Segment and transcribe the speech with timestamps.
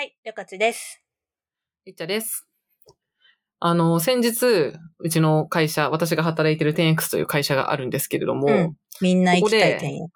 [0.00, 1.04] はい、りょかちです。
[1.84, 2.48] いっちゃです。
[3.58, 8.76] あの、先日、うちの会社、私が働いてる 10X という会社があるんですけれども、うん。
[9.02, 10.10] みんな行きたいここ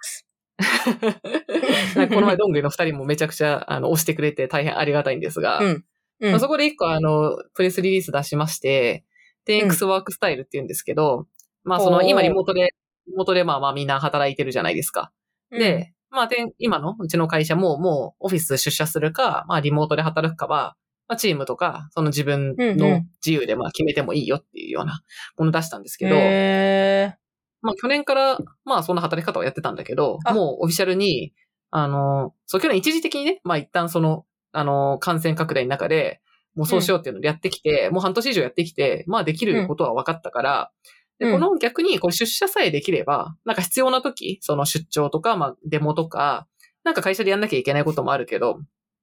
[2.14, 5.84] この前、どんぐりの二人もめちゃくちゃ、あの、押してくれて大変ありがたいんですが、うん。
[6.20, 6.30] うん。
[6.30, 9.04] まあそこで一個、あの、プレスリリース出しまして、
[9.46, 11.26] 10X ワークスタイルって言うんですけど、
[11.62, 12.70] まあ、その、今リモートで、
[13.06, 15.12] リモートでまあまあみんな働いてるじゃないですか。
[15.50, 20.76] で、まあ、で今のうちの会社ももうオフィス出社するか、まあリモートで働くかは、
[21.08, 23.08] まあチームとか、その自分うんうのん。
[23.24, 25.02] 自由でまあ決めてもいいよっていうような
[25.36, 27.16] ものを出したんですけうん、ど、へ
[27.60, 30.32] まあ去年からまあそんな働き方をやってたんだけど、あ。
[30.32, 31.34] もうオフィシャルに、
[31.70, 36.20] あの、そう去年一時的にね、まあ一旦その、あの、感染拡大の中で、
[36.54, 46.46] もうそうしようっていうのをやってきて、もう半年以上やってきて、まあできることは分かったから、で、うんこの逆にこれ出社さえできれば、なんか必要な時、その出張とか、まあデモとか、
[46.82, 48.58] なんか会社でやんなきゃいけないこともあるけど、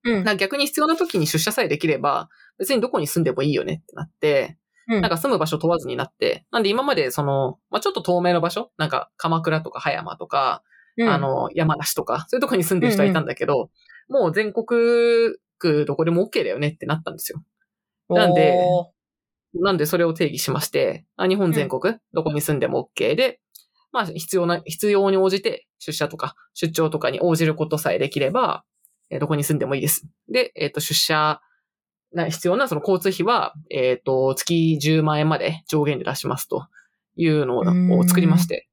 [0.05, 0.23] ーうん。
[0.23, 5.01] なんか逆に必要な時に出社さえできれば、別にどこに住んでもいいよねってなって、うん。
[5.01, 10.63] なんか住む場所問わずになって、なんで今までその、まあちょっと透明の場所、なんか鎌倉とか葉山とか、
[10.97, 11.09] うん。
[11.09, 13.69] あの、山梨とか、そういうとこに住んでる人はいたんだけど、
[14.09, 14.65] もう全国
[15.57, 17.41] 区どこでも OK だよねってなったんですよ。
[18.09, 18.67] なんで
[19.53, 23.39] なんでそれを定義しまして、あ日本全国、どこに住んでも OK で、
[23.91, 28.63] まあ必要な、必要に応じて出社とか出張とかに応じることさえできれば、
[29.09, 30.07] えーどこに住んでもいいです。
[30.29, 31.41] で、えっ、と、出社
[32.13, 36.67] な必要なその交通費は、えっ、と、月10万円まで上限で出しますと
[37.15, 38.69] いうのうんを作りまして、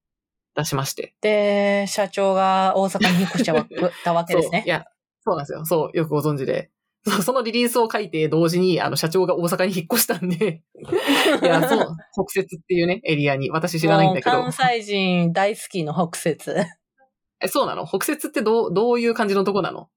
[0.55, 1.15] 出しまして。
[1.21, 3.53] で、社長が大阪に引っ越しち
[4.05, 4.67] たわけですねそう。
[4.67, 4.69] い。
[4.69, 4.87] や、
[5.25, 5.65] そうなんですよ。
[5.65, 6.71] そう、よくご存知で。
[7.23, 10.63] そのリリースを書いて同時に、あの、社長が大阪に引っ越したんで、
[11.43, 14.37] いや、そう、北節っていうね、エリアに、私知らないんだけど。
[14.37, 16.55] 関西人大好きの北節。
[17.41, 17.87] え、そうなの？
[17.87, 19.89] 北節ってどう、どういう感じのとこなの？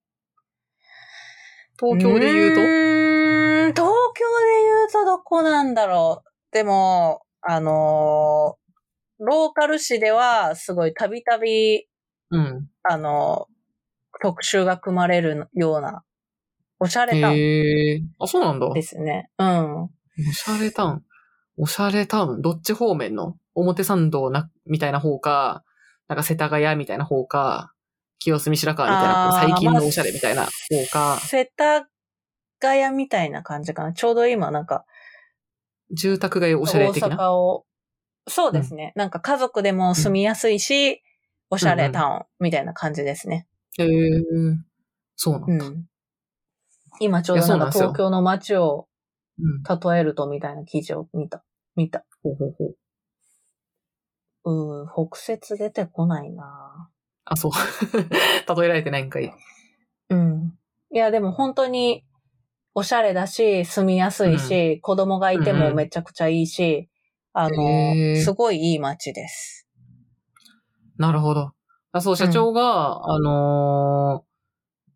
[1.80, 2.61] 東京で言うと？
[2.61, 6.30] うーん東京で言うとどこなんだろう。
[6.53, 8.61] でも、あのー
[9.23, 11.86] ローカル誌ではすごいたびたび、
[12.31, 12.67] うん。
[12.83, 13.52] あのー
[14.23, 16.03] 特集が組まれるような、
[16.83, 18.02] おしゃれタウンへえ。
[18.19, 18.67] あ、そうなんだ。
[18.73, 19.30] ですね。
[19.37, 19.83] うん。
[19.83, 19.89] お
[20.33, 21.03] しゃれタウン。
[21.58, 22.42] おしゃれタウン。
[22.42, 23.37] どっち方面の？
[23.53, 25.64] 表参道な、みたいな方か、
[26.08, 27.71] なんか世田谷みたいな方か、
[28.17, 30.49] 清澄白河みたいな、あー最近まあのおしゃれみたいな方
[30.87, 31.87] か、世田
[32.59, 33.93] 谷みたいな感じかな。
[33.93, 34.86] ちょうど今なんか、
[35.91, 37.17] 住宅街おしゃれ的大な。
[37.17, 37.65] 阪を、
[38.27, 38.93] そうですね。
[38.95, 41.03] なんか家族でも住みやすいし、
[41.49, 43.47] おしゃれタウンみたいな感じですね。
[43.77, 43.87] へえ。
[45.15, 45.65] そうなんだ。
[45.65, 45.86] うん。
[46.99, 48.87] 今ちょうどなんか東京の街を
[49.39, 49.63] うん。
[49.63, 51.43] 例えるとみたいな記事を見た。
[51.75, 52.05] 見た。
[52.23, 52.75] ほうほうほう。
[54.43, 56.89] うー、北節出てこないな
[57.25, 57.52] あ、そう。
[58.55, 59.31] 例えられてないんかい。
[60.09, 60.57] うん。
[60.91, 62.03] いや、でも本当に、
[62.73, 66.89] おしゃれだし、住みやすいし、子供がいてもめちゃくちゃいいし、
[67.33, 69.67] あのへー、すごいいい街です。
[70.97, 71.53] なるほど。
[71.91, 74.30] あそう、社長が、あのー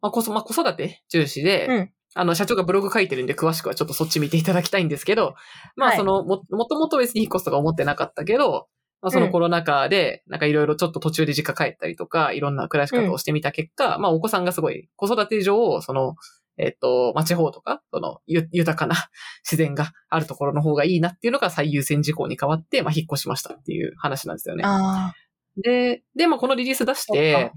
[0.01, 1.91] まあ、こそ、まあ、子育て重視で、うん。
[2.17, 5.35] あの、社長がブログ書いてるんで、詳しくはちょっとそっち見ていただきたいんですけど、
[5.75, 5.97] まあ、はい。
[5.97, 8.67] その、も、もともと別に引っ越すとか思ってなかったけど、
[9.01, 16.15] まあ、そのコロナ禍で、なんかいろいろちょっと途中で実家帰ったりとか、いろんな暮らし方をしてみた結果、まあ、お子さんがすごい、子育て上、その、
[16.57, 18.95] えっと、まあ、地方とか、その、ゆ、豊かな
[19.43, 24.63] 自然があるところの方がいいなっていうのが最優先事項に変わって、まあ、引っ越しましたっていう話なんですよね。
[24.65, 25.13] あ
[25.61, 27.51] で、で、まあ、このリリース出しそて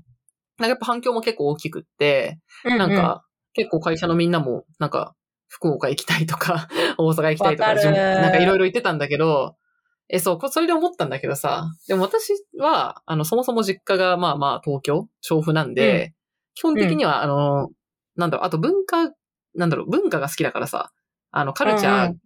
[0.59, 2.77] なんかやっぱ反響も結構大きくって、あ。
[2.77, 5.15] なんか、結構会社のみんなも、なんか、
[5.49, 9.57] 福岡行きたいとか、 大阪行きたいとか、なんかいろいろ言ってたんだけど、
[10.09, 16.15] え、そう、こそれで思ったんだけどさ、でも私は、あの、そもそも実家が、まあまあ、東京、調布なんで、
[16.55, 17.71] 基本的には、あの、
[18.17, 19.11] なんだろう、あと文化、
[19.55, 20.93] なんだろう、文化が好きだからさ、
[21.31, 22.19] あの、カルチャーうんう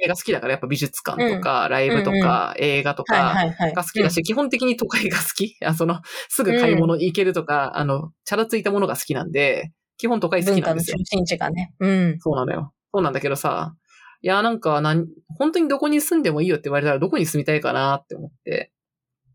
[0.00, 3.70] 系が好きだから、やっぱ美術館とか、ライブとか、映画とはいか。
[3.74, 5.56] が好きだし、基本的に都会が好き。
[5.64, 10.98] あその、すぐ買い物行けるとか、あの、チャラついたものが好きなんで、基本都会好きなんですよ。
[10.98, 11.74] 中心地がね。
[11.80, 12.18] うん。
[12.20, 12.72] そうなのよ。
[12.92, 13.74] そうなんだけどさ、
[14.22, 15.06] いや、なんか、なん、
[15.38, 18.72] 本当にどこに住んでもいいよって言われたらどこに住みたいかなって思って。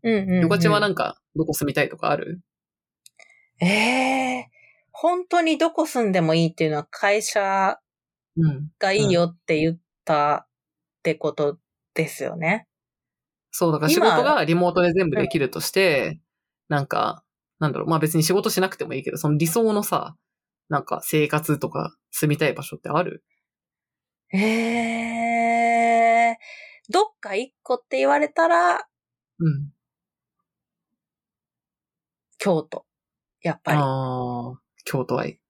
[0.02, 0.42] うんうん、うん。
[0.42, 2.40] ヨカちはなんか、どこ住みたいとかある？
[3.60, 4.48] ええ
[4.90, 7.78] 本当にどこ住んでもいいっていうのは会社
[8.36, 8.70] うん。
[8.78, 10.48] がいいよって言った
[11.02, 11.58] ってこと
[11.94, 12.68] ですよね。
[13.50, 16.20] そう、だから仕今事がリモートで全部できるとして、
[16.68, 17.24] なんか、
[17.58, 20.16] なんだろう、まあ別に仕事しなくてもいいけど、その理想のさ、
[20.68, 23.24] なんか生活とか住みたい場所ってある？
[24.32, 24.38] え
[26.30, 26.38] え
[26.88, 28.86] どっか一個って言われたら、
[29.38, 29.72] うん。
[32.38, 32.86] 京都。
[33.42, 33.78] やっぱり。
[33.78, 35.40] ああ、京都愛。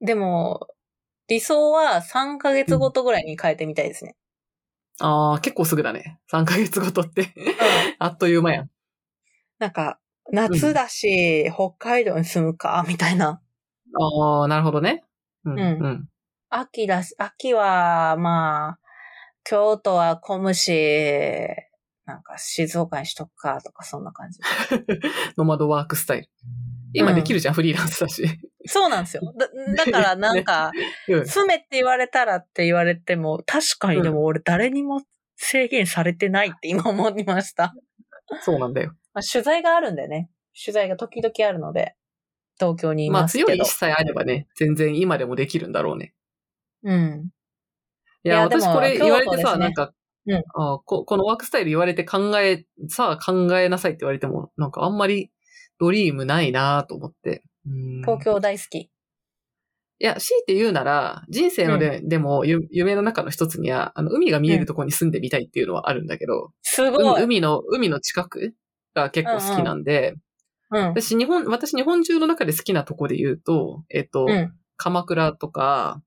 [0.00, 0.68] でも、
[1.26, 4.14] 理想は3ヶ月ごとぐらいに変えてみたいですね。
[5.00, 6.18] ああ、結構すぐだね。
[6.28, 7.32] 3ヶ月ごとって。
[7.98, 8.70] あっという間やん。
[9.58, 9.98] なんか、
[10.32, 13.40] 夏だし、北海道に住むか、みたいな。
[14.00, 15.04] ああ、なるほどね。
[15.44, 15.52] うん。
[15.54, 16.08] ううんん。
[16.50, 18.78] 秋だし、秋は、まあ、
[19.44, 21.46] 京都は混むし、
[22.04, 24.40] なんか静岡にしとくか、とか、そんな感じ。
[25.36, 26.28] ノマドワークスタイル。
[26.92, 28.24] 今できるじゃん、フリーランスだし。
[28.66, 29.22] そうなんですよ。
[29.36, 30.72] だだから、なんか、
[31.08, 31.26] うん。
[31.26, 35.02] 住めって言われたらって言われても、確かにでも俺誰にも
[35.36, 37.74] 制限されてないって今思いました。
[38.42, 38.92] そうなんだよ。
[39.14, 40.30] まあ、取材があるんでね。
[40.64, 41.94] 取材が時々あるので、
[42.58, 43.46] 東京にいまあますけど。
[43.46, 46.14] 強い意志さえあればね、全然今でもできるんだろうね。
[46.82, 47.30] うん。
[48.24, 49.94] いや、いや私これ言われてさ、ねなんか、
[50.26, 55.30] うんあこ、このワークスタイル言われて考え、さあ考えなさいって言われても、なんかあんまり
[55.78, 57.42] ドリームないなと思って。
[57.66, 58.90] うん東京大好き。
[60.00, 67.04] いや、強いて言うなら、人生ので,、でもゆ夢の中の一つには、あの、海が見えるところに住んでみたいっていうのはあるんだけど、すごい。
[67.04, 68.54] 海海の、海の近く
[68.94, 70.14] が結構好きなんで、
[70.70, 70.82] うん。
[70.90, 74.52] 私日本、私日本中の中で好きなとこで言うと、えっと、うん。
[74.76, 76.00] 鎌倉とか、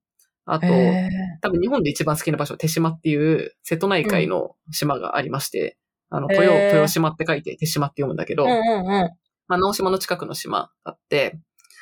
[0.45, 1.09] あと、へ
[1.41, 5.77] 多分日本で一番好きな場所、手島っていう瀬戸内海の島がありまして、
[6.09, 9.09] あの、豊、豊島って書いて手島って読むんだけど、ーうんうん
[9.51, 11.37] まあ、直島の近くの島あって、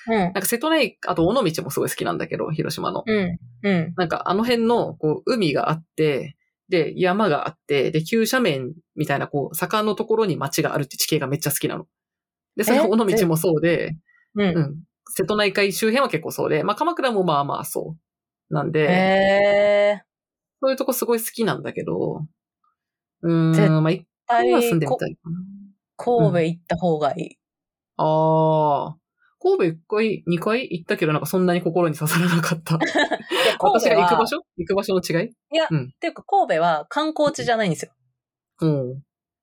[0.07, 0.13] うん。
[0.15, 3.03] うんなんか瀬戸内、あと尾道もすごい好きなんだけど、広島の。
[3.05, 3.37] うん。
[3.61, 3.93] うん。
[3.95, 6.35] なんかあの辺の、こう、海があって、
[6.67, 11.85] で、山があって、で、急斜面みたいな、こう、坂のところに街があるって地形がめっちゃ好きなの。
[12.55, 12.79] で、それえ？
[12.81, 13.91] 尾道もそうで、
[14.35, 14.43] う。
[14.43, 14.83] うんん。
[15.11, 17.95] 瀬戸内海周辺は結構そうで、まあ、鎌倉もまあまあそ
[18.49, 18.53] う。
[18.53, 20.01] なんで、へ
[20.61, 22.25] そういうとこすごい好きなんだけど、
[23.21, 23.51] うん、
[23.83, 25.17] まあ、一回は住んでみたい。
[25.97, 27.38] 神戸行った方がいい。
[28.01, 28.95] ああ。
[29.41, 30.67] 神戸一回、二回？
[30.69, 32.75] 行ったけど、なんかそんなに心に刺さらなかった。
[32.75, 34.41] いや神戸は私が行く場所？
[34.57, 35.29] 行く場所の違い？
[35.29, 37.91] いや、うんっていうか神戸は観光地じゃないんですよ。
[38.61, 38.93] うん。
[38.95, 39.01] ど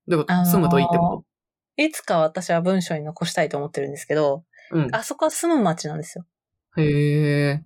[0.08, 1.24] ういうこと、あのー住むといいってこ
[1.78, 4.94] いつか私は文章に残したいと思ってるんですけど、とうん。
[4.94, 6.24] あそこは住む街なんですよ。
[6.76, 7.64] へえ。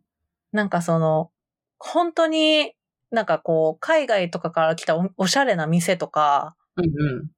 [0.53, 1.31] なんかその、
[1.79, 2.75] 本当に
[3.11, 7.31] なんかこう、海外とかから来たおおしゃれな店とか、うんうん。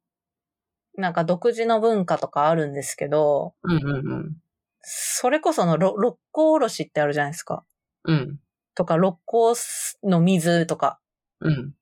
[0.96, 4.36] なんか独自の文化とかあるんですけど、うんうんうん。
[4.82, 7.64] それこそのろ六甲おろしってあるじゃないですか。
[8.04, 8.38] うん。
[8.74, 9.54] とか、六甲
[10.02, 10.98] の水とか。
[11.40, 11.74] うん。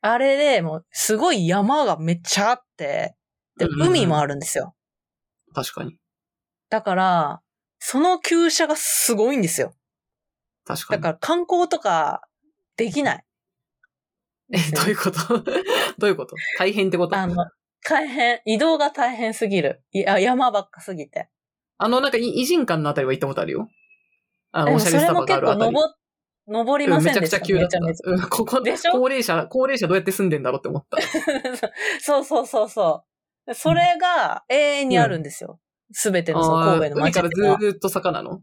[0.00, 3.14] あれでもうすごい山がめっちゃあって、
[3.56, 4.74] で、うんうんうん海もあるんですよ。
[5.54, 5.96] 確かに。
[6.70, 7.42] だから、
[7.78, 9.74] その旧車がすごいんですよ。
[10.64, 11.02] 確かに。
[11.02, 12.22] だから観光とか
[12.76, 13.24] できない。
[14.52, 15.38] え、どういうこと？
[15.98, 16.36] どういうこと？
[16.58, 17.16] 大変ってこと？
[17.16, 17.46] あの、
[17.84, 19.82] 大変、移動が大変すぎる。
[19.92, 21.28] いや、山ばっかすぎて。
[21.78, 23.68] あの、なんか、い偉人館のあたりは行ったことあるよ。
[24.52, 25.72] あの、おしゃれスタバそれも結があるあたり。
[25.74, 25.94] 構登、
[26.48, 27.36] 登りませんでした。
[27.38, 28.10] うんめちゃくちゃ急だった。
[28.10, 30.98] うん、ここ、で高齢者、高齢者どうやって住んでんだろうって思った。
[30.98, 31.00] ゃ
[32.00, 33.04] そうそうそうそ
[33.46, 33.54] う。
[33.54, 35.60] それが永遠にあるんですよ。
[35.92, 38.42] すべてのそうあー神戸の海からずーっと坂なの？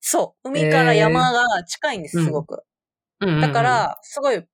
[0.00, 0.48] そう。
[0.50, 2.62] 海から山が近いんです、えーすごく。
[3.20, 4.44] うんうんうんだか、ら、すごい、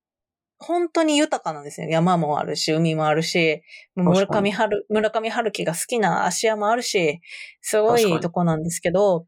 [0.59, 1.87] 本当に豊かなんですよ。
[1.87, 3.63] 山もあるし、海もあるし、
[3.95, 7.21] 村上春、村上春樹が好きな芦屋もあるし、
[7.61, 9.25] すごいとこなんですけど、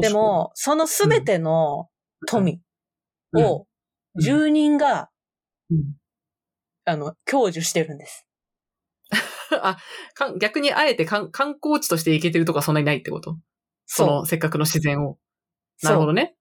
[0.00, 1.88] でも、そのすべての
[2.26, 2.60] 富
[3.32, 3.66] うん、を、
[4.20, 5.10] 住人が、
[5.70, 5.94] うん。
[6.84, 8.26] あの、享受してるんです。
[9.62, 9.78] あ、
[10.14, 13.38] かん逆にあえてかん観光地として行けてるとかそんなにないってこと？
[13.86, 14.06] そ。
[14.06, 15.18] の、せっかくの自然を。
[15.82, 16.36] なるほどね。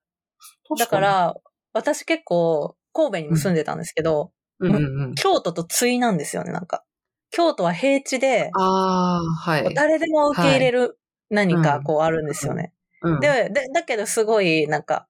[0.77, 1.35] だか、ら、
[1.73, 4.31] 私結構、神戸にも住んでたんですけど、
[4.67, 5.15] うんうんうん。
[5.15, 6.83] 京都と対なんですよね、なんか。
[7.31, 9.21] 京都は平地で、は
[9.65, 9.73] い。
[9.73, 12.73] 誰でも受け入れる何かうんこうあるんですよね。
[13.01, 15.07] うん、で、で、だけどすごい、なんか、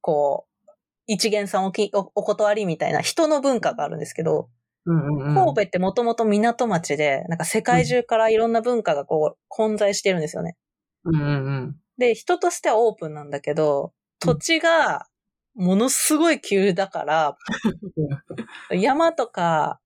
[0.00, 0.70] こう、
[1.06, 4.48] 一元さんおきおお断りみたいな人の文化があるんですけど、
[4.86, 10.56] うんうんうん、神戸ってもともと港町で、なんか世界中からいろんな文化がこう混在してるんですよね。
[11.04, 11.30] うんうんう
[11.66, 11.76] ん。
[11.98, 15.06] で、人としてはオープンなんだけど、土地が
[15.54, 17.36] ものすごい急だから、
[18.70, 19.80] 山とか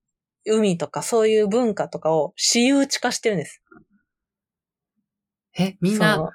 [0.44, 3.62] 海とかそういう文化とかを私有地化してるんです。
[5.56, 6.30] え、みんそな、の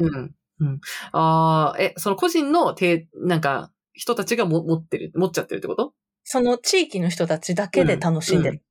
[0.00, 0.34] うん。
[0.60, 0.80] うん。
[1.12, 5.94] ああ、え、その個人の手、なんか、人たちがも持ってる、持っちゃってるってこと？
[6.24, 8.62] その地域の人たちだけで楽しんでる。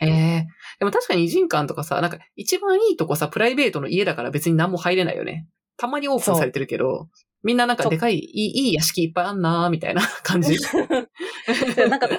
[0.00, 0.46] ええ
[0.80, 5.46] でも確かに偉人館とかさ、なんか一番いいとこさ、プライベートの家だから別に何も入れないよね。
[5.76, 7.08] たまにオープンされてるけど、
[7.42, 10.56] みんななんかでかい、いい、いい屋敷いっぱいあんなーみたいな 感じ。
[11.74, 12.18] でなんかこう、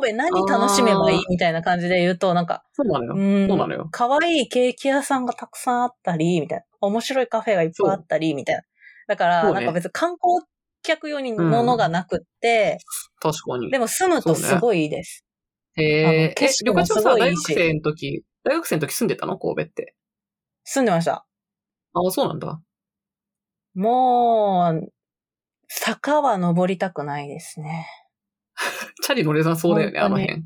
[0.00, 3.14] 神戸何楽しめばいいみたいな感じで言うと、なんか、そうなのよ。
[3.14, 3.88] うんそうなのよ。
[3.90, 6.64] 可愛いケーキ屋さんがたくさんあったり、みたいな。
[6.80, 8.62] 面白いカフェがいっぱいあったり、みたいな。
[9.08, 10.46] だから、ねなんか別に観光
[10.82, 12.78] 客用に物がなくって、
[13.20, 13.70] 確かに。
[13.70, 15.24] でも住むとすごいいいです。
[15.76, 19.38] へええ、旅館はさ、大学生の時、大学生の時住んでたの？
[19.38, 19.94] 神戸って。
[20.64, 21.26] 住んでました。
[21.92, 22.60] あ、そうなんだ。
[23.74, 24.92] もう、
[25.68, 27.86] 坂は登りたくないですね。
[29.02, 30.44] チャリ乗れなそうだよね、あの辺。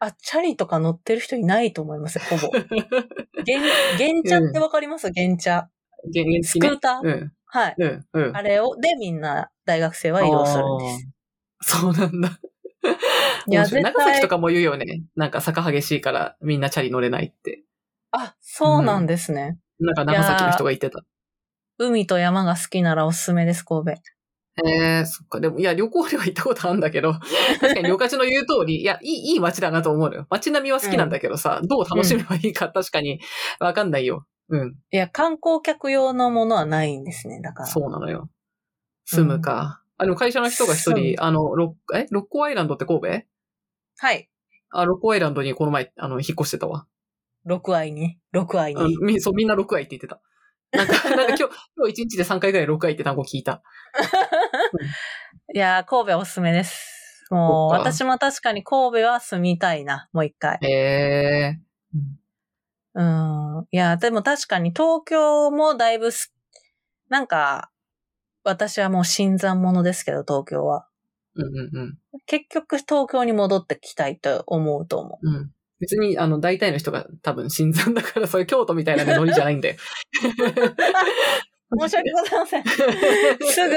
[0.00, 2.52] あ、チャリとか乗ってる人いないと思いますよ、ほぼ。
[3.44, 3.60] 原、
[3.98, 5.10] 原茶ってわかります？
[5.14, 5.70] 原茶。
[6.08, 6.70] 現現ス付きね。
[6.70, 7.32] クーター、うん。
[7.44, 7.74] はい。
[7.78, 8.06] うん。
[8.12, 8.36] うん。
[8.36, 11.68] あれを、でみんな大学生は移動するんです。
[11.68, 11.80] す。
[11.80, 12.40] そうなんだ。
[13.46, 15.02] いや長崎とかも言うよね。
[15.16, 17.62] なんか坂激しいからみんなチャリ乗れないって。
[18.10, 19.58] あ、そうなんですね。
[19.78, 21.04] なんか長崎の人が言ってた。
[21.82, 24.02] 海と山が好きならおすすめです、神戸。
[24.68, 25.40] へえ、そっか。
[25.40, 27.14] でも、いや、旅行では行ったことあるんだけど、
[27.58, 30.26] 確かに旅客の言う通り、いや、いい、いい街だなと思うのよ。
[30.28, 33.20] 街並みは好きなんだけどさ、どう楽しめばいいか確かに
[33.60, 34.26] わかんないよ。
[34.50, 34.76] うん。
[34.90, 37.68] いや、観光客用のものはないんですね、だから。
[37.68, 38.28] そうなのよ。
[39.06, 39.82] 住むか。
[39.96, 42.06] あ、でも会社の人が一住人、あの、ロッ、え？
[42.10, 43.08] 六甲アイランドって神戸？
[43.98, 44.28] はい。
[44.70, 46.86] あ、六甲アイランドにこの前、あの、引っ越してたわ。
[47.44, 48.18] 六愛に？
[48.32, 48.98] 六愛うんに。
[49.00, 50.20] みそう、みんな六愛って言ってた。
[50.76, 51.42] なんか、なんか今日、
[51.76, 53.62] 今日一日で3回ぐらい六愛って単語聞いた。
[55.54, 57.26] いやー、神戸おすすめです。
[57.30, 60.58] もう、私も確かに神戸は住みたいな、もう一回。
[60.62, 61.60] へえ。
[61.94, 62.20] うん
[62.92, 63.68] うん。
[63.70, 66.34] いや、でも確かに東京もだいぶす、
[67.08, 67.70] なんか、
[68.42, 70.88] 私はもう新参者ですけど、東京は。
[71.36, 71.98] うんうんうん。
[72.26, 75.28] 結局東京に戻ってきたいと思うと思う。
[75.28, 75.52] うん。
[75.80, 79.76] 別に、あの、大体の人が多分新参だから、そういう京都みたいなノリじゃないんだよ。
[81.78, 82.64] 申し訳ございません。
[82.64, 83.76] すぐ、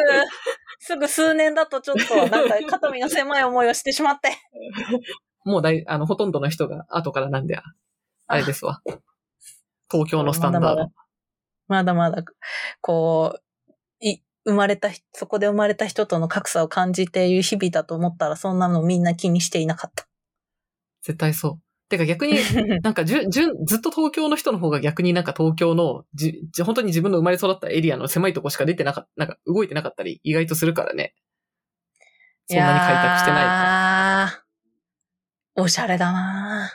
[0.80, 4.32] すぐ数年だとちょっと、なんか肩身の狭い思いをしてしまって。
[5.46, 7.58] もう大、あの、ほとんどの人が後からなんで、
[8.28, 8.82] あれですわ。
[9.90, 10.68] 東京のスタンダード。
[10.68, 10.90] まだ
[11.68, 12.24] まだまだ、
[12.82, 13.42] こう、
[14.00, 20.08] い、生まれた人、そこで生まれた人との格差を感じている日々だと思ったら、そんなのみんな気にしていなかった。
[21.04, 21.73] 絶対そう。
[21.94, 22.34] てか逆に、
[22.82, 31.14] なんかじゅ、じゅん、ずっと東京の人の方が逆になんか東京の、じ、じ本当に自分の生まれ育ったエリアの狭いとこしか出てなかった、なんか動いてなかったり、意外とするからね。
[32.48, 34.40] そんなに開拓してないかな
[35.56, 35.62] い。
[35.62, 36.72] おしゃれだな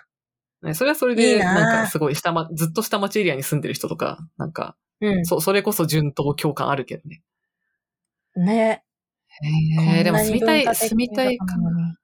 [0.62, 0.68] ら。
[0.68, 5.26] ね、それはそれで、ななんかすごい下ま、ずっと下町エリアに住んでる人とか、なんか、うん。
[5.26, 7.22] そ、それこそ順当共感あるけどね。
[8.36, 8.84] ね。
[9.86, 11.70] へえ、でも住みたい、住みたいかな。
[11.70, 11.96] なのに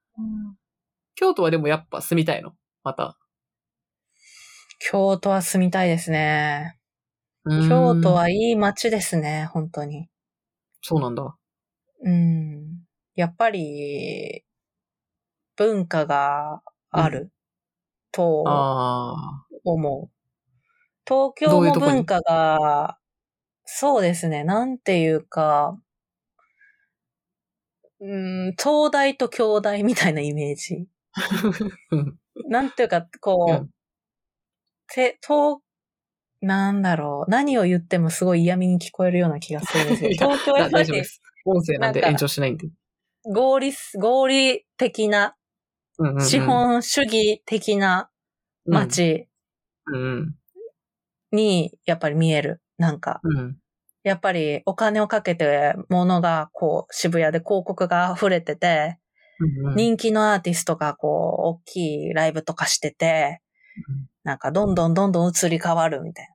[1.17, 2.53] 京都はでもやっぱ住みたいの？
[2.85, 3.17] また。
[4.79, 6.77] 京都は住みたいですね。
[7.45, 10.09] 京都はいい街ですね、本当に。
[10.83, 11.37] そうなんだ。
[12.03, 12.85] うん。
[13.15, 14.45] やっぱり、
[15.57, 17.31] 文化がある
[18.13, 18.45] と。
[19.65, 20.11] 思う。
[21.07, 22.99] 東京どういうとこにも文化が、
[23.65, 25.79] そうですね、なんていうか、
[28.01, 28.07] う
[28.51, 30.87] ん、東大と京大みたいなイメージ。
[32.37, 33.71] うんなんていうか、こう、うん
[34.95, 35.61] て、と、
[36.41, 37.31] なんだろう。
[37.31, 40.11] 何を言ってもすごい嫌味に聞こえるような気がするんですよ。
[40.11, 41.03] 東京はやっぱり。
[41.47, 42.69] 音声なんで延長しないんで。
[43.25, 45.37] 合理す、合理的な、
[45.99, 48.11] うんうんうん資本主義的な
[48.67, 49.29] 街。
[51.33, 52.61] にやっぱり見える。
[52.79, 53.57] なんか、うん。
[54.03, 58.99] やっぱりお金をかけて物がこう渋谷で広告が溢れてて、
[59.41, 63.41] うんうん人気のアーティストがこう大きいライブとかしてて、
[64.23, 66.29] なんかどんどんどんどん移り変わるみたい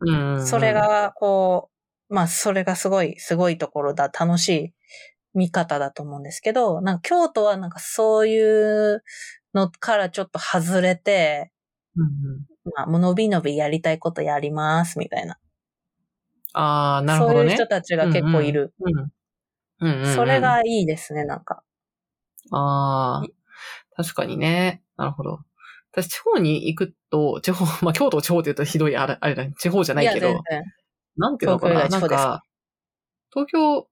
[0.00, 0.46] うんな。
[0.46, 1.70] それ、がこ
[2.10, 4.74] う、まあそれがすごい、すごいところだ、楽しい
[5.34, 8.40] 見方だと思うんですけど、なんか京都はなんかそうい
[8.94, 9.02] う
[9.52, 11.50] のからちょっと外れて、
[11.96, 15.38] うんうんまあ、もう伸び伸びやりたいことやります、みたいな。
[16.54, 17.38] ああ、なるほどね。
[17.40, 18.72] そういう人たちが結構いる。
[18.80, 19.10] うんうん
[19.80, 20.14] うんうん。
[20.14, 21.62] それ、がいいですね、なんか。
[22.50, 23.26] ああ、
[23.96, 24.82] 確かにね。
[24.96, 25.40] なるほど。
[25.92, 29.54] 私、地方に行くと、地方、 まあ、京都を地方って言うとひどいあれ、あれだね。
[29.58, 30.40] 地方じゃないけど。
[31.16, 31.88] なんていうのかな？
[31.88, 32.42] なんか、
[33.32, 33.82] 東京、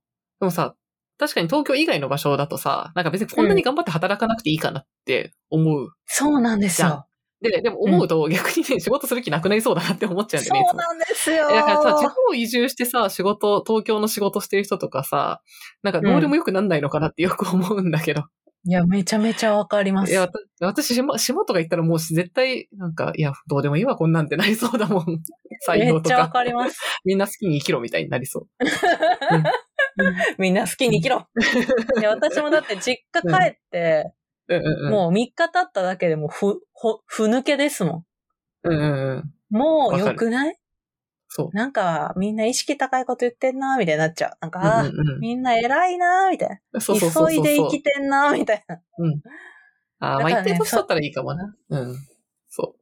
[0.40, 0.74] でもさ、
[1.18, 5.90] 確かに東京以外の場所だとさ、なんか別にこんなに頑張って働かなくていいかなって思う。
[6.04, 7.06] そうなんですよ。
[7.42, 10.78] で、でも思うと逆にね、仕事する気なくなりそうだなって思っちゃうんだそよね、いつも。
[10.78, 11.48] うなんですよ。
[11.50, 15.42] えだからさ、地方移住してさ、仕事、東京の仕事してる人とかさ、
[15.82, 18.24] なんかどうでもよくなんないのかなってよく思うんだけど。
[18.64, 20.12] いや、めちゃめちゃわかります。
[20.12, 20.28] いや、
[20.60, 25.22] 私、島、島とか行ったらもう絶対、なんか、いや、どうでもいいわ、こんなんてなりそうだもん。
[25.68, 26.32] 採め用とっちゃわか。
[26.34, 26.78] かります。
[27.04, 28.48] みんな好きに生きろみたいになりそう。
[30.38, 31.26] みんな好きに生きろ。
[32.00, 34.12] いや、私もだって実家帰って、
[34.48, 34.90] うんうんうん。
[34.90, 38.04] もう3日経っただけでもうふ、ほ、ふ抜けですも
[38.64, 39.18] うんうんうん。
[39.18, 39.24] ん。
[39.50, 40.56] もう良くない？
[41.34, 41.56] そう。
[41.56, 44.32] なんか、みんな意識高いこと言ってんな、みたいになっちゃう。
[44.42, 46.80] なんか、うんうんみんな偉いな、みたいな。
[46.80, 47.28] そうそうそう。
[47.28, 48.82] 急いで生きてんな、みたいな。
[50.00, 51.56] ああ、まあだからね一定年取ったらいいかもな。
[51.70, 51.96] うん。
[52.50, 52.76] そ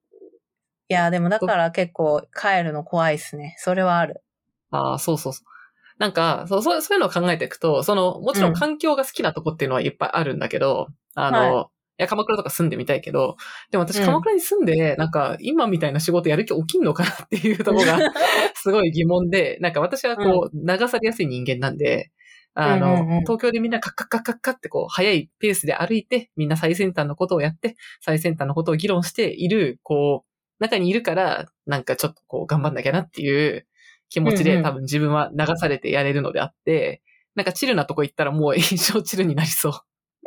[0.89, 3.55] いや、でもだから結構帰るの怖いっすね。
[3.59, 4.25] それはある。
[4.73, 4.77] う。
[4.77, 6.01] ああ、そうそうそう。
[6.01, 11.67] なんか、そう、そういうのを考えていくと、その、もちろん環境が好きなとこっていうのはいっぱいあるんだけど、あの、はいい
[12.01, 13.37] や、鎌倉とか住んでみたいけど、
[13.71, 14.07] でも私うん。
[14.07, 17.99] 鎌倉に住んで、なんか、今みたいな仕事やる気起きんのかなっていうところが、
[18.57, 22.11] すごい疑問で、なんか私はこう、流されやすい人間なんで、
[22.55, 23.21] あの、うんうんうん。
[23.21, 33.67] 東京でみんなカッカッカッカッカッってこう、早いペースで歩いて、みんな最先端のことをやって、最先端のことを議論している、こう、中にいるから、なんかちょっとこう、頑張んなきゃなっていう
[34.09, 34.65] 気持ちで、うんうん。
[34.65, 37.03] 多分自分は流されてやれるのであって、
[37.35, 39.73] なんかチルなとこ行ったらもう 一生チルになりそう。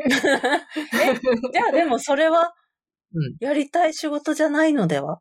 [0.05, 0.09] え、
[1.53, 2.53] じゃあでもそれは
[3.15, 5.19] うん、やりたい仕事じゃないのでは？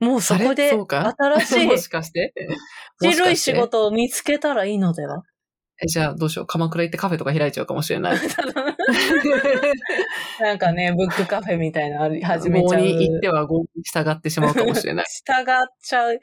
[0.00, 2.32] もうそこあで新しい もしかして？
[3.00, 3.54] ちるい仕。
[3.54, 5.22] 事を見つけたらいいのでは？
[5.82, 6.46] えじゃあどうしよう？
[6.46, 8.16] 鎌倉行ってカフェとか開いちゃうかもしれない。
[10.40, 12.82] なんかね、ブックカフェみたいなのあり始めち合ゃう。
[12.82, 15.06] に行っては合に従ってしまうかもしれない。
[15.26, 15.44] 従っ
[15.82, 16.18] ちゃう。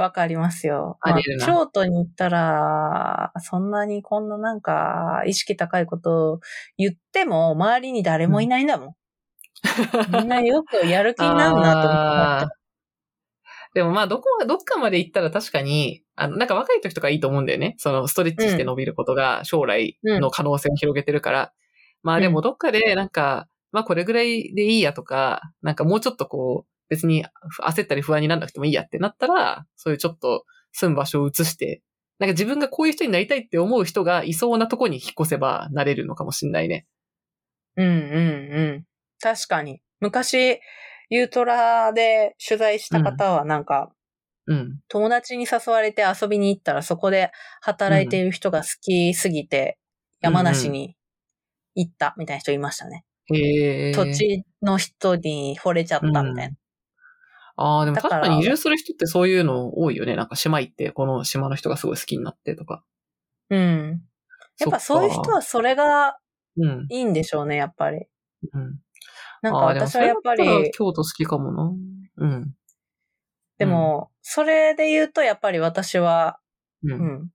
[0.00, 0.98] わかりますよ。
[1.02, 6.40] まあ京都に行ったら、そんなにこんななんか、意識高いことを
[6.76, 8.94] 言っても、周りに誰もいないんだもん。
[10.10, 12.56] みんなよくやる気になるなと思って。
[13.74, 17.74] でもまあ、どこ、どっかまで行ったら確かに、あの、なんか若い時とかいいと思うんだよね。
[17.76, 21.52] その、ストレッチして伸びることが将来の可能性を広げてるから。
[22.02, 27.24] まあでもどっかで、なんか、まあこれぐらいでいいやとか、なんかもうちょっとこう、別に
[27.62, 31.82] 焦ったり不安にならなくてもいいやってなったら、そういうちょっと住む場所を移して、
[32.18, 36.86] なんか自分がこういう人になりたいって思う人がいそうなとこに引っ越せばなれるのかもしんないね。
[37.76, 38.84] うんうんうん。
[39.20, 39.80] 確かに。
[40.00, 40.60] 昔、
[41.10, 43.92] ユートラで取材した方はなんか、
[44.46, 44.78] うん。
[44.88, 49.78] 友達に誘われて遊びに行ったらそこで働いている人が好きすぎて、
[50.20, 50.96] 山梨に
[51.74, 53.04] 行ったみたいな人いましたね。
[53.32, 53.92] へえ。
[53.92, 56.56] 土地の人に惚れちゃったみたいな。
[57.56, 60.14] ああ、でも確からに移住する人ってそういうの多いよね。
[60.16, 62.84] なんか島行って、この島の人がすごい好きになってとか。
[63.50, 64.02] うん。
[64.58, 66.18] やっぱそういう人はそれが
[66.58, 66.86] うん。
[66.90, 68.06] いいんでしょうね、やっぱり。
[68.52, 68.78] うん。
[69.42, 71.72] なんかあーでも私はやっぱり京都好きかもな。
[72.18, 72.54] うん。
[73.58, 76.38] でも、それで言うとやっぱり私は、
[76.82, 77.06] うん、ううん。
[77.24, 77.30] ん。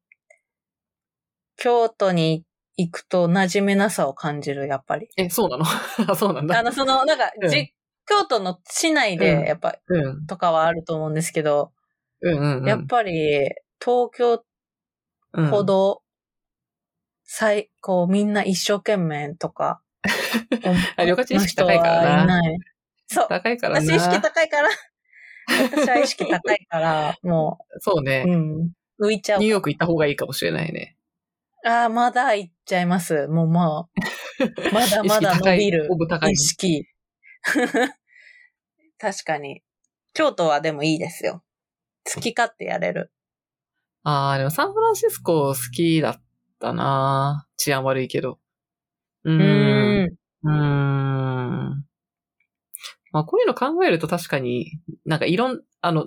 [1.58, 2.44] 京都に
[2.78, 5.08] 行くと馴染めなさを感じる、やっぱり。
[5.18, 5.66] え、そうなの？
[6.12, 6.60] あ、そうなんだ。
[6.60, 7.74] あの、その、なんか、うんじ
[8.12, 10.26] 京都の市内うんで、やっぱ、うん。
[10.26, 11.72] とかはあると思うんですけど、
[12.22, 12.68] うんうんうん。
[12.68, 14.44] やっぱり、東京
[15.34, 16.02] うんほど、
[17.24, 19.82] 最、こう、みんな一生懸命とか、
[20.98, 22.42] あ旅客地意識高いからな。
[23.08, 23.28] そう。
[23.30, 23.82] 高いからな。
[23.82, 24.70] 私意識高いから、
[25.48, 29.52] 私は意識高いから、 もう、そうね、うん、浮いちゃうニュー。
[29.54, 30.98] ヨーク行った方がいいかもしれないね。
[31.64, 33.28] ああ、まだ行っちゃいます。
[33.28, 33.90] もうまあ、
[34.74, 36.36] まだまだ伸びるオブ高い意。
[36.36, 36.86] 識。
[39.02, 39.64] 確かに。
[40.14, 41.44] 京都はでもいいですよ。
[42.14, 43.12] 好き勝手やれる。
[44.04, 46.24] ああ、でもサンフランシスコ好きだっ
[46.60, 48.38] たな治安悪いけど。
[49.24, 49.34] うー。
[49.34, 50.18] うんん。
[50.44, 51.86] うーん。
[53.12, 56.06] まあ、こういうの考えると確かに、なんかいろん、あの、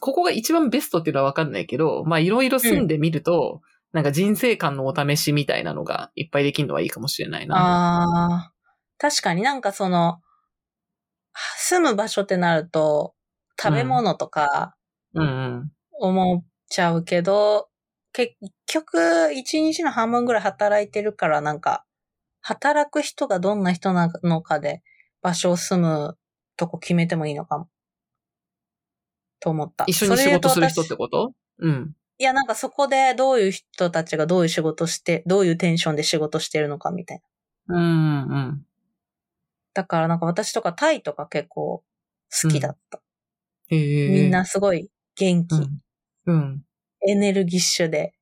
[0.00, 3.60] ここが一番ベストっていうのはわかんないけど、まあいろいろ住んでみると、
[3.92, 7.56] なんか人生観のお試しみたいなのがいっぱいできるのはいいかもしれないな。
[7.56, 8.52] ああ、
[8.98, 10.20] 確かになんかその、
[11.34, 13.14] 住む場所ってなると、
[13.60, 14.74] 食べ物とか
[15.14, 15.26] うんう
[15.60, 15.72] ん。
[15.92, 17.68] 思っちゃうけど、
[18.12, 18.34] 結
[18.66, 21.84] 局、一日の半分ぐらい働いてるから、なんか、
[22.42, 24.82] 働く人がどんな人なのかで、
[25.22, 26.18] 場所を住む
[26.56, 27.68] とこ決めてもいいのかも。
[29.40, 29.84] と思った。
[29.86, 31.32] 一緒に仕事する人ってこと？
[31.58, 31.94] うん。
[32.18, 37.22] いや、なんかそこでどういう人たちがどういう仕事して、どういうテンションで仕事してるのかみたい
[37.66, 37.76] な。
[37.76, 38.66] うんうん。
[39.74, 41.82] だからなんか私とかタイとか結構
[42.42, 43.00] 好きだった。
[43.68, 44.08] へえ。
[44.08, 45.82] みんなすごい元気、うん。
[46.26, 46.64] うん。
[47.08, 48.14] エネルギッシュで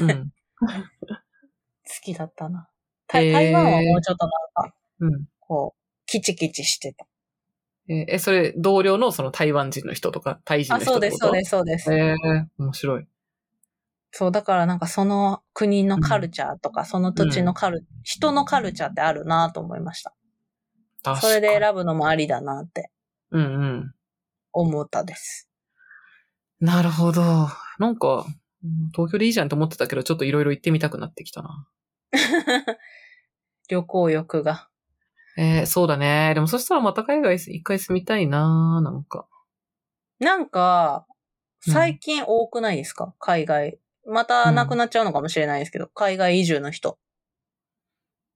[0.00, 0.30] うん。
[0.60, 2.68] 好きだったな。
[3.06, 5.24] 台湾はもうちょっとなんか、うん。
[5.40, 7.06] こう、キチキチしてた。
[7.88, 12.50] え、えそれ、同僚のその台湾人の人とか、タイ人のあ、人ってことそうです、そうです、そうです。
[12.58, 13.06] 面白い。
[14.10, 20.14] そう、だからなんかその国のカルチャーとか、その土地のカル、人のカルチャーってあるなと思いました。
[21.02, 22.90] 確かにそれで選ぶのもありだなって
[23.30, 23.46] うんう
[23.80, 23.94] ん。
[24.52, 25.48] 思ったです。
[26.60, 27.22] なるほど。
[27.78, 28.26] なんか、
[28.64, 31.68] うん東京でいいじゃんと思ってたけど、ちょっといろいろ行ってみたくなってきたな。
[33.68, 34.68] 旅行欲が。
[35.36, 36.32] えーそうだね。
[36.34, 39.28] でもそしたらまた海外一回住みたいななんか。
[40.18, 41.06] なんか、
[41.60, 43.14] 最近多くないですか？
[43.20, 43.78] 海外。
[44.06, 46.98] またなくなっちゃうのかもしれないですけど、海外移住の人。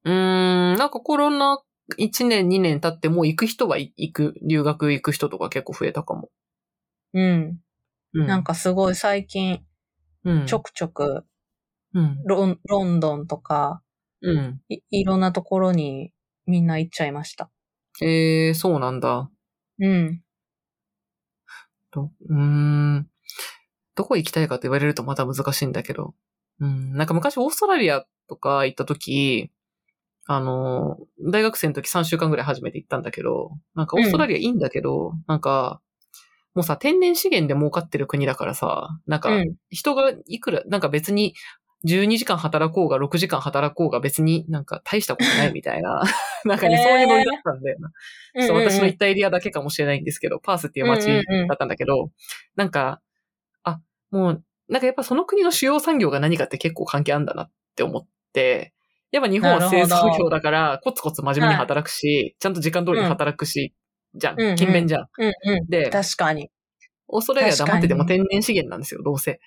[0.04, 1.60] うーん、なんかコロナ
[1.96, 6.30] 1年2年経ってもう行く人は行く、留学行く人とか結構増えたかも。
[7.14, 7.58] うん。
[8.14, 8.26] うん。
[8.26, 9.60] なんかすごい最近、
[10.24, 11.24] うん、ちょくちょく
[11.94, 12.22] うん。
[12.24, 13.82] ロン、ロンドンとか
[14.22, 14.60] うん。
[14.68, 16.12] い、いろんなところに
[16.46, 17.50] みんな行っちゃいました。
[18.00, 19.30] えー、そうなんだ。
[19.78, 20.22] うん。
[21.90, 23.08] どうーん。
[23.94, 26.14] どこ行きたいかと言われるとまた難しいんだけど。
[26.60, 26.94] うん。
[26.94, 29.50] なんか昔オーストラリアとか行った時、
[30.26, 35.80] あの、大学生の時3週間ぐらい初めて行ったんだけど、なんかオーストラリアいいんだけど、なんか、
[36.54, 39.54] もうさ、天然資源で儲かってる国だからさ、なんか、うん。
[39.70, 41.34] 人がいくら、なんか別に
[41.84, 46.02] 12時間働こうが6時間働こうが別になんか大したことないみたいな、
[46.44, 47.90] なんかね、そういうノリだったんだよな。
[48.34, 52.10] 私のうん行ったエリアだけかもしれないんですけど、パースっていう街だったんだけど、
[52.56, 53.00] なんか、
[53.64, 53.80] あ、
[54.10, 58.72] もう、なんかやっぱその国の主要産業が何かって結構関係あるんだなって思って、
[59.12, 63.74] やっぱ日本は製造業だから、コツコツ真面目に働くし、ちゃんと時間通りに働くし、
[64.14, 64.36] じゃん。
[64.56, 65.06] 勤勉じゃん。
[65.18, 65.66] うんうん。
[65.68, 66.50] で、確かに。
[67.08, 69.40] オーストラリアは黙ってても天然資源なんですよ、どうせ。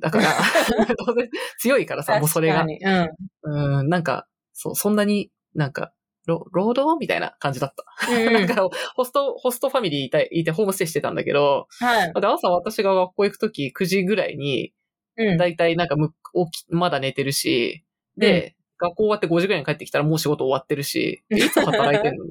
[0.00, 0.24] だから、
[1.06, 2.64] どうせ強いからさ、もうそれが。
[2.64, 3.78] うん。
[3.78, 5.92] うん、なんか、そう、そんなになんか、
[6.26, 8.10] 労労働みたいな感じだった。
[8.10, 12.12] うんうん なんか、ホスト、ホストファミリーいたいてホームステイしてたんだけど、はい。
[12.12, 14.72] で朝私が学校行くとき9時ぐらいに、
[15.16, 15.36] うん。
[15.36, 16.14] だいたいなんかむ
[16.52, 17.84] 起き、まだ寝てるし、
[18.16, 22.24] で、学校終わって5時ぐらいに帰ってきたらもう仕事終わってるし、でいつ働いてんの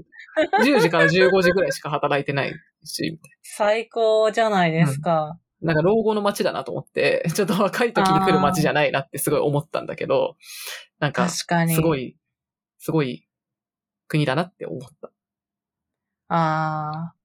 [0.63, 5.37] ?10 時から15時ぐらいしか働いてないし、最高じゃないですか。
[5.61, 5.73] な。
[5.73, 10.35] なんか老後の街だなと思って、ちょっと若い時に来る街じゃないなってすごい思ったんだけど、
[10.99, 11.29] なんか。
[11.29, 11.45] す
[11.81, 12.17] ごい、
[12.79, 13.27] すごい
[14.07, 15.11] 国だなって思った。
[16.29, 17.15] ああ。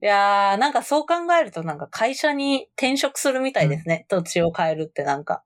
[0.00, 4.06] いやー、なんかそう考えるとなんか会社に転職するみたいですね。
[4.08, 5.44] 土地を変えるってなんか。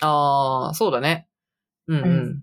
[0.00, 1.28] ああ、そうだね。
[1.86, 2.04] うんうん。
[2.04, 2.42] うん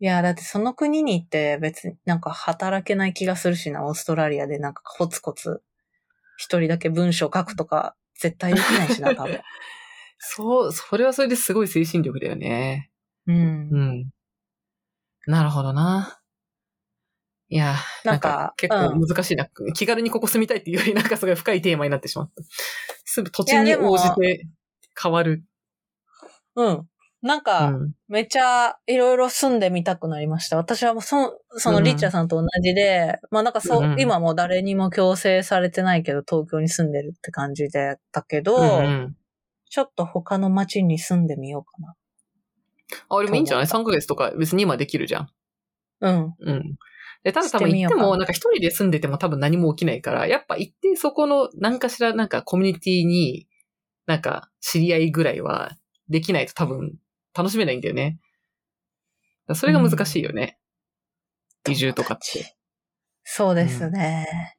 [0.00, 5.62] いやー、だってその国に行って別になんか働けない気がするしな、オーストラリアでなんかコツコツ
[6.38, 9.40] 一人だけ文章書くとか絶対できないしな、多分。
[10.18, 12.90] そう、それはそれですごい精神力だよね。
[13.26, 13.78] うんう。
[13.78, 14.10] ん。
[15.26, 16.20] なるほどな。
[17.50, 22.42] いや、なかなんんか、結構難しいな、気軽にここ住みたいっていうよりなんかすごい深いテーマになってしまった。
[23.04, 24.46] すぐ土地に応じて
[25.00, 25.44] 変わる。
[26.54, 26.89] うん。
[27.22, 27.94] なんうか、ん。
[28.08, 30.56] めっちゃいろいろ住んでみたくなりました。
[30.56, 39.16] 私はもうそそのリッチャーさんと同じで、まあなんかそう、うんうん今もう誰にも強制されてないけど東京に住んでるって感じで、だけど、うんうん
[39.72, 41.94] ちょっと他の町に住んでみようかな。
[43.08, 45.28] あ、でもいいんじゃない ?3 ヶ月とか別に今できるじゃん。
[46.00, 46.34] うん。
[46.40, 46.76] うん。
[47.22, 53.46] で、ただ多分行っても、なんか一人で住んでても多分何も起きないから、やっぱ行ってそこの何かしらなんかコミュニティに、
[54.06, 55.76] なんか知り合いぐらいは
[56.08, 56.94] できないと多分
[57.36, 58.18] 楽しめないんだよね。
[59.54, 60.58] それが難しいよね。
[61.68, 62.56] 移住とかって。
[63.24, 64.56] そうですね、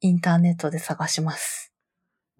[0.00, 1.72] インターネットで探します。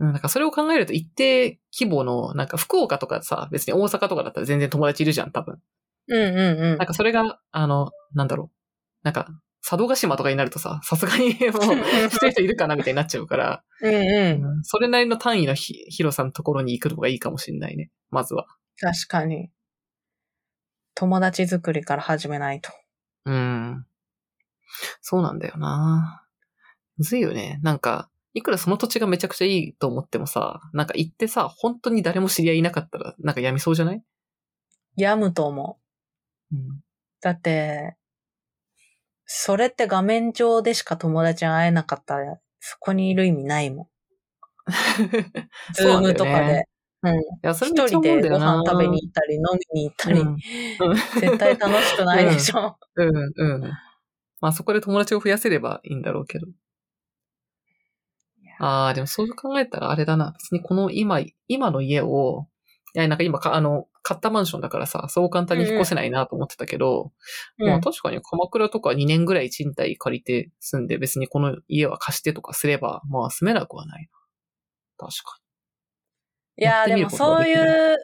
[0.01, 5.61] うん、なんかそれを考えると一定規模の、なんか福岡とかさ、別に大阪とかだったら全然友達いるじゃん、多分。
[6.09, 6.87] うんうんうんなん。
[6.87, 8.57] かそれが、あの、なんだろう。
[9.03, 9.29] なんか、
[9.63, 14.45] 佐渡島とかになるとさ、さすがにもう、してる人いるかなみたいになっちゃうから、うんうん。
[14.45, 17.91] うんそれなりの単位のひ広さのところに行くのがいいかもしれないね。
[18.11, 18.47] まずは。
[18.81, 19.51] 確かに。
[20.97, 22.71] 友達作りから始めないと。
[23.25, 23.87] うん。
[25.03, 26.25] そうなんだよな
[26.99, 27.61] むずいよね。
[27.63, 34.03] なんか、いくらその土地がめちゃくちゃいいと思ってもさ、なんか行ってさ、本当に誰も知り合いいなかったら、なんかやみそうじゃない？
[34.97, 35.79] 病むと思
[36.53, 36.57] う。
[36.57, 36.81] うん。
[37.21, 37.97] だって、
[39.27, 43.89] それって画面上でしか友達に会えなかったら、そこにいる意味ないもん。
[45.75, 46.67] ズームとかで。
[47.03, 47.15] うん。
[47.15, 49.43] いや、それ一人でご飯食べに行ったり、飲
[49.75, 50.37] みに行ったり、うん
[51.21, 52.77] 絶対楽しくないでしょ。
[52.97, 53.61] うん、うん。
[54.41, 56.47] まあそこで友達を増やせればいいんだろうけど。
[58.61, 60.33] ああ、でもそう考えたらあれだな。
[60.33, 62.49] 別にこの今、今の家を、
[62.95, 67.13] いや、なんか今か、あの、買ったマンションだからさ、そう簡単に引っ越せないなと思ってたけど、
[67.59, 74.09] うんまあ確かに鎌倉とか2年ぐらい賃貸借りて住んで別にこの家は貸してとかすれば、まあ住めなくはない
[74.99, 75.07] な。
[75.07, 75.38] 確か
[76.61, 77.97] いやーでもそういう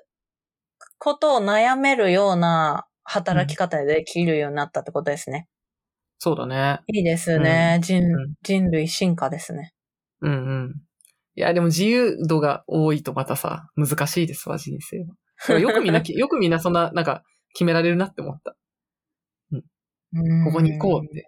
[0.98, 5.38] ことを悩めるような働き方でできるようになったってことですね。
[5.38, 5.44] に。
[6.18, 6.80] そうだね。
[6.86, 7.80] いいですね。
[7.82, 9.72] 人うん人類進化ですね。
[10.20, 10.34] うんう
[10.68, 10.74] ん。
[11.36, 15.04] いや、でも自由度が多いとまたさ、難しいですわ、人生
[15.48, 15.58] は。
[15.58, 18.56] よくみんな、 よくみんなそんな、なんか、決められるなって思った。
[19.52, 21.26] ここに行こうって。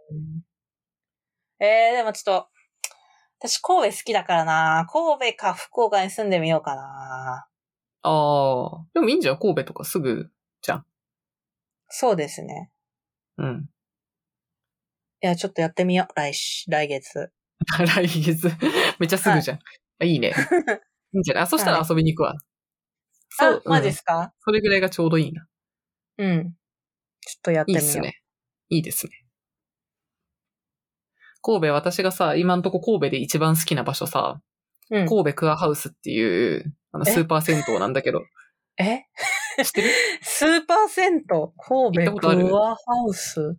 [1.58, 2.48] えー、でもちょっと、
[3.40, 4.86] 私神戸好きだからな。
[4.90, 7.46] 神戸か福岡に住んでみようかな。
[8.02, 8.86] ああ。
[8.94, 9.38] でもいいんじゃん？
[9.38, 10.30] 神戸とかすぐ
[10.62, 10.86] じゃん。
[11.88, 12.70] そうですね。
[13.38, 13.68] うん。
[15.22, 16.14] いや、ちょっとやってみよう。
[16.14, 17.30] 来し、来月。
[17.94, 18.48] 来月？
[18.98, 19.58] めっちゃすぐじゃん。
[20.00, 20.32] あいいね。
[21.12, 21.42] いいんじゃない？
[21.44, 22.34] あ、そしたら遊びに行くわ。
[23.38, 25.46] あ、マジうんっすか、それぐらいがちょうどいいな。
[26.18, 26.54] うん、
[27.20, 27.82] ちょっとやってみよう。
[27.82, 28.20] いいっすね。
[28.70, 29.25] いいですね。
[31.46, 34.40] 神戸、私がさ、今んとこ神戸で一番好きな場所さ、
[34.90, 35.08] うん。
[35.08, 37.12] 神戸クアハウスっていう、あの、え？
[37.12, 38.22] スーパー銭湯なんだけど、
[38.78, 39.04] え？
[39.64, 39.90] 知ってる？
[40.22, 41.22] スーパー銭湯？
[41.56, 42.76] 神戸クアハ
[43.08, 43.56] ウス？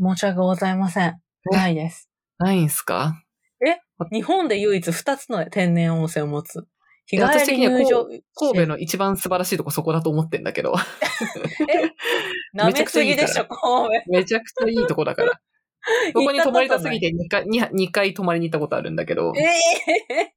[0.00, 1.20] 申し訳ございません。
[1.50, 2.10] ないです。
[2.38, 3.22] ないんすか？
[4.12, 6.66] 日本で唯一二つの天然温泉を持つ。
[7.06, 8.06] 日帰り入場。
[8.34, 10.74] 神戸の一番素晴らしいとこそこだと思ってんだけど、
[12.54, 14.10] 舐めすぎでしょ、 神戸。
[14.12, 15.40] めちゃくちゃいいとこだから。
[16.12, 20.34] そこに泊まりたすぎて2回、2, 2回泊まりに行ったことあるんだけど、ええ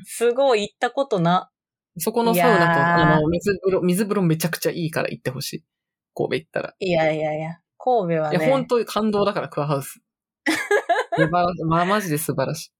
[0.04, 1.50] すごい、行ったことな。
[1.98, 5.64] そこのサウナと、あの、水風呂、水風呂めちゃくちゃいいから行ってほしい。
[6.14, 6.74] 神戸行ったら。
[6.78, 8.44] いやいやいや、神戸はいね。
[8.44, 10.00] や、本当に感動だから、クアハウス。
[11.66, 12.72] まあ、マジで素晴らし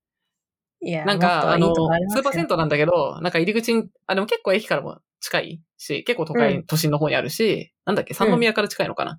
[0.83, 0.88] い。
[0.88, 9.18] いや、なんか、あの、スーパー銭湯なんだけど、なんか入り口に、あ、でも結構駅からも近いし、結構都会、うん都心の方にあるし、なんだっけ、三宮から近いのかな、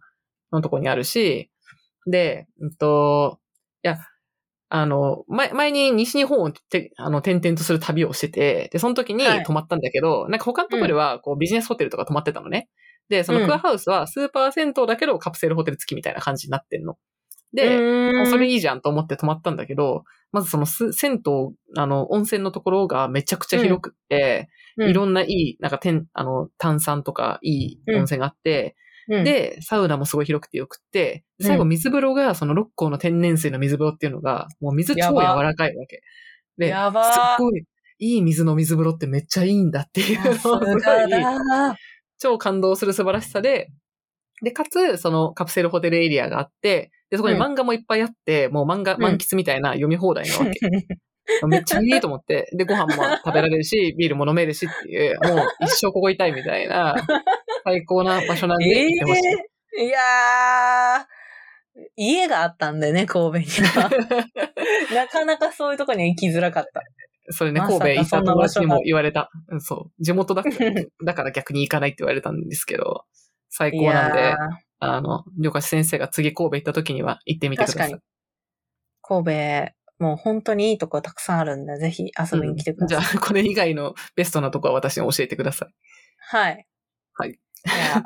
[0.52, 1.52] のとこにあるし、
[2.08, 3.40] で、うんと、
[3.84, 3.98] いや、
[4.70, 9.44] あの、前、前に西日本をて、あの、転々とする旅をしてて、で、その時にはい。
[9.44, 12.70] 泊まったんだけど、なんか他のところでは、こう、ビジネスホテルとか泊まってたのね。
[13.10, 13.46] で、そのうん。
[13.48, 16.94] クアハウスはスーパー銭湯だけどカプセルホテル付きみたいな感じになってんの。
[16.94, 16.96] う
[17.54, 18.32] で、ーん。
[18.32, 21.20] それいいじゃんと思って泊まったんだけど、まずそのす銭湯、
[21.76, 24.90] あの、温泉のところがめちゃくちゃ広くって、うん。
[24.90, 28.74] いろんないい、なんか天、あの、炭酸とかいい温泉があって、うん、
[29.24, 36.02] で、サウナもすごい広くてよくって、最後うん水風呂がその六甲の天然水の水風呂っていうのが、もう水超柔らかいわけ。
[36.58, 37.66] で、やばすっごい、
[38.00, 41.76] いい水の水風呂ってめっちゃいいんだっていうのをさすごいだ。
[42.20, 43.70] 超感動する素晴らしさで、
[44.44, 50.52] で、かつ、そのカプセルホテルエリアがあって、で、そこに漫画もいっぱいあって、もう漫画ん満喫みたいな読み放題なわけ。
[51.48, 56.96] めっちゃいいと思って、で、ご飯も食べられるし、 ビールも飲めるしっていう、もう一生ここいたいみたいな、
[57.64, 59.22] 最高な場所なんでえ行ってほしい。
[59.80, 61.06] えいやー、
[61.96, 63.90] 家があったんでね、神戸には。
[64.94, 66.82] なかなかそういうとこには行きづらかった。
[67.30, 69.32] それね、神戸行ったそんな場所が友達にも言われた。
[69.48, 70.04] うんそう。
[70.04, 70.44] 地元だ
[71.06, 73.06] だから逆に行かないって言われたんですけど、
[73.50, 74.36] 最高なんで
[74.80, 77.92] あの、りょかし先生が次神戸行った時には行ってみてください。
[77.92, 78.04] 確かに。
[79.04, 79.26] 神
[79.68, 82.98] 戸、もう本当にいいとこたくさんあるんで、ぜひ遊びに来てください。
[82.98, 85.74] うんじゃあ、これ以外のベストなとこは私に教えてください。
[86.18, 86.68] はい。
[87.14, 87.36] はいい
[87.68, 88.04] や。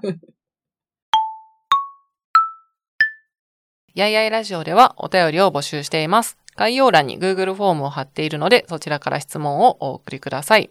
[3.96, 6.38] やいやいラジオではお便りを募集しています。
[6.58, 10.70] 概要欄に Google フォームを貼っているので、そちらから質問をお送りください。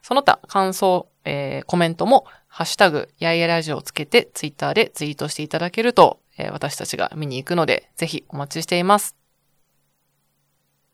[0.00, 9.21] その他、感想、えーコメントも、ハッシュタグ、やいやラジオをつけて、ツイッターでツイートしていただけると、えー私たちが見に行くので、ぜひお待ちしています。